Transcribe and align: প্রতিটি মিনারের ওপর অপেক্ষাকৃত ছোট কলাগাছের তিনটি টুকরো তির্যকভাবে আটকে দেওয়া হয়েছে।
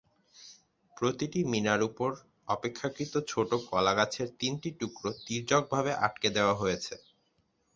প্রতিটি 0.97 1.39
মিনারের 1.51 1.87
ওপর 1.89 2.11
অপেক্ষাকৃত 2.47 3.13
ছোট 3.27 3.49
কলাগাছের 3.69 4.27
তিনটি 4.39 4.69
টুকরো 4.79 5.09
তির্যকভাবে 5.25 5.91
আটকে 6.05 6.29
দেওয়া 6.37 6.55
হয়েছে। 6.55 6.93